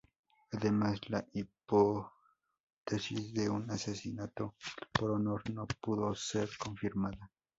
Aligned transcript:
Además, 0.51 0.99
la 1.11 1.27
hipótesis 1.31 3.35
de 3.35 3.51
un 3.51 3.69
asesinato 3.69 4.55
por 4.91 5.11
honor 5.11 5.47
no 5.51 5.67
pudo 5.67 6.15
ser 6.15 6.49
confirmada. 6.57 7.29